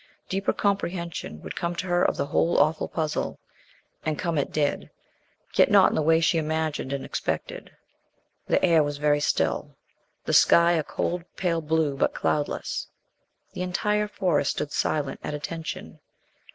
[0.29, 3.39] Deeper comprehension would come to her of the whole awful puzzle.
[4.03, 4.89] And come it did,
[5.53, 7.69] yet not in the way she imagined and expected.
[8.47, 9.75] The air was very still,
[10.25, 12.87] the sky a cold pale blue, but cloudless.
[13.53, 15.99] The entire Forest stood silent, at attention.